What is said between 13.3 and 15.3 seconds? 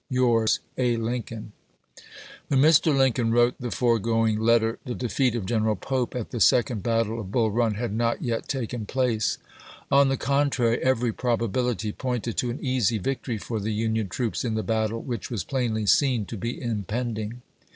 for the Union troops in the battle which